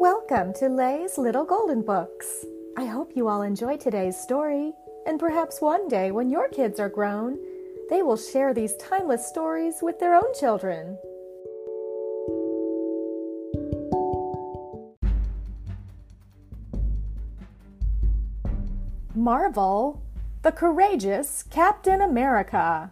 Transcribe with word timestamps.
Welcome 0.00 0.54
to 0.54 0.70
Lay's 0.70 1.18
Little 1.18 1.44
Golden 1.44 1.82
Books. 1.82 2.46
I 2.74 2.86
hope 2.86 3.12
you 3.14 3.28
all 3.28 3.42
enjoy 3.42 3.76
today's 3.76 4.16
story, 4.16 4.72
and 5.06 5.20
perhaps 5.20 5.60
one 5.60 5.88
day 5.88 6.10
when 6.10 6.30
your 6.30 6.48
kids 6.48 6.80
are 6.80 6.88
grown, 6.88 7.38
they 7.90 8.00
will 8.00 8.16
share 8.16 8.54
these 8.54 8.74
timeless 8.76 9.28
stories 9.28 9.80
with 9.82 10.00
their 10.00 10.14
own 10.14 10.32
children. 10.32 10.96
Marvel, 19.14 20.02
The 20.40 20.52
Courageous 20.52 21.42
Captain 21.42 22.00
America, 22.00 22.90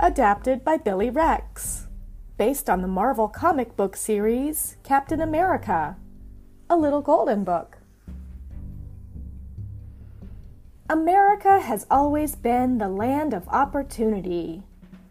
adapted 0.00 0.64
by 0.64 0.78
Billy 0.78 1.10
Wrecks, 1.10 1.86
based 2.36 2.68
on 2.68 2.82
the 2.82 2.88
Marvel 2.88 3.28
comic 3.28 3.76
book 3.76 3.94
series 3.94 4.78
Captain 4.82 5.20
America, 5.20 5.96
a 6.70 6.76
little 6.76 7.02
golden 7.02 7.44
book. 7.44 7.78
America 10.88 11.60
has 11.60 11.86
always 11.90 12.34
been 12.36 12.78
the 12.78 12.88
land 12.88 13.32
of 13.34 13.48
opportunity. 13.48 14.62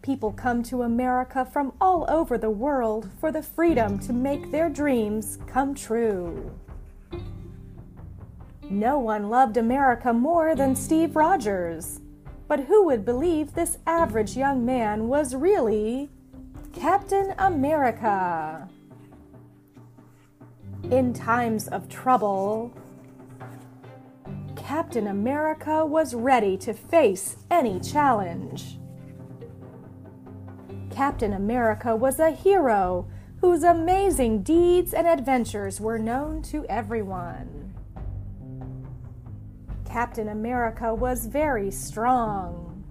People 0.01 0.31
come 0.31 0.63
to 0.63 0.83
America 0.83 1.45
from 1.45 1.73
all 1.79 2.05
over 2.09 2.37
the 2.37 2.49
world 2.49 3.09
for 3.19 3.31
the 3.31 3.41
freedom 3.41 3.97
to 3.99 4.13
make 4.13 4.51
their 4.51 4.69
dreams 4.69 5.39
come 5.47 5.73
true. 5.73 6.51
No 8.69 8.97
one 8.99 9.29
loved 9.29 9.57
America 9.57 10.13
more 10.13 10.55
than 10.55 10.75
Steve 10.75 11.15
Rogers. 11.15 11.99
But 12.47 12.61
who 12.61 12.85
would 12.85 13.05
believe 13.05 13.53
this 13.53 13.77
average 13.87 14.35
young 14.35 14.65
man 14.65 15.07
was 15.07 15.35
really 15.35 16.09
Captain 16.73 17.33
America? 17.37 18.67
In 20.91 21.13
times 21.13 21.67
of 21.67 21.89
trouble, 21.89 22.73
Captain 24.55 25.07
America 25.07 25.85
was 25.85 26.13
ready 26.13 26.57
to 26.57 26.73
face 26.73 27.37
any 27.49 27.79
challenge. 27.79 28.77
Captain 30.89 31.33
America 31.33 31.95
was 31.95 32.19
a 32.19 32.31
hero 32.31 33.07
whose 33.41 33.63
amazing 33.63 34.41
deeds 34.41 34.93
and 34.93 35.07
adventures 35.07 35.81
were 35.81 35.99
known 35.99 36.41
to 36.43 36.65
everyone. 36.67 37.73
Captain 39.85 40.29
America 40.29 40.93
was 40.93 41.25
very 41.25 41.69
strong, 41.69 42.83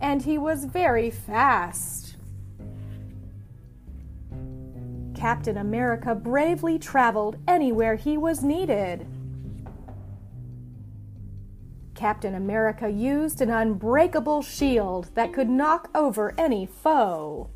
and 0.00 0.22
he 0.22 0.36
was 0.36 0.64
very 0.64 1.10
fast. 1.10 2.17
Captain 5.18 5.56
America 5.56 6.14
bravely 6.14 6.78
traveled 6.78 7.36
anywhere 7.48 7.96
he 7.96 8.16
was 8.16 8.44
needed. 8.44 9.04
Captain 11.96 12.36
America 12.36 12.88
used 12.88 13.40
an 13.40 13.50
unbreakable 13.50 14.42
shield 14.42 15.10
that 15.16 15.32
could 15.32 15.50
knock 15.50 15.90
over 15.92 16.32
any 16.38 16.64
foe. 16.64 17.50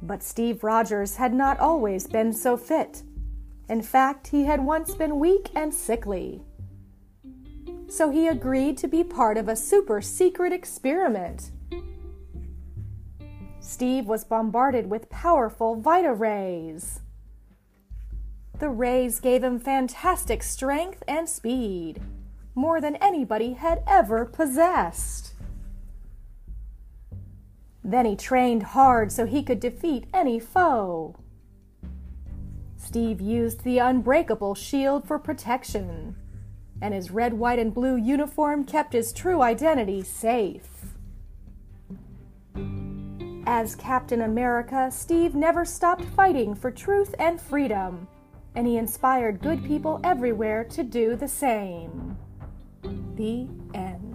But 0.00 0.22
Steve 0.22 0.62
Rogers 0.62 1.16
had 1.16 1.34
not 1.34 1.58
always 1.58 2.06
been 2.06 2.32
so 2.32 2.56
fit. 2.56 3.02
In 3.68 3.82
fact, 3.82 4.28
he 4.28 4.44
had 4.44 4.64
once 4.64 4.94
been 4.94 5.18
weak 5.18 5.50
and 5.52 5.74
sickly. 5.74 6.44
So 7.88 8.10
he 8.10 8.28
agreed 8.28 8.78
to 8.78 8.86
be 8.86 9.02
part 9.02 9.36
of 9.36 9.48
a 9.48 9.56
super 9.56 10.00
secret 10.00 10.52
experiment. 10.52 11.50
Steve 13.68 14.06
was 14.06 14.24
bombarded 14.24 14.88
with 14.88 15.10
powerful 15.10 15.74
Vita 15.76 16.14
rays. 16.14 17.00
The 18.60 18.70
rays 18.70 19.20
gave 19.20 19.44
him 19.44 19.60
fantastic 19.60 20.42
strength 20.42 21.02
and 21.06 21.28
speed, 21.28 22.00
more 22.54 22.80
than 22.80 22.96
anybody 22.96 23.52
had 23.52 23.82
ever 23.86 24.24
possessed. 24.24 25.34
Then 27.84 28.06
he 28.06 28.16
trained 28.16 28.62
hard 28.62 29.12
so 29.12 29.26
he 29.26 29.42
could 29.42 29.60
defeat 29.60 30.06
any 30.14 30.40
foe. 30.40 31.16
Steve 32.78 33.20
used 33.20 33.64
the 33.64 33.80
unbreakable 33.80 34.54
shield 34.54 35.06
for 35.06 35.18
protection, 35.18 36.16
and 36.80 36.94
his 36.94 37.10
red, 37.10 37.34
white, 37.34 37.58
and 37.58 37.74
blue 37.74 37.96
uniform 37.96 38.64
kept 38.64 38.94
his 38.94 39.12
true 39.12 39.42
identity 39.42 40.02
safe. 40.02 40.77
As 43.50 43.74
Captain 43.74 44.20
America, 44.20 44.90
Steve 44.92 45.34
never 45.34 45.64
stopped 45.64 46.04
fighting 46.04 46.54
for 46.54 46.70
truth 46.70 47.14
and 47.18 47.40
freedom, 47.40 48.06
and 48.54 48.66
he 48.66 48.76
inspired 48.76 49.40
good 49.40 49.64
people 49.64 50.02
everywhere 50.04 50.64
to 50.64 50.84
do 50.84 51.16
the 51.16 51.28
same. 51.28 52.18
The 53.16 53.48
end. 53.72 54.07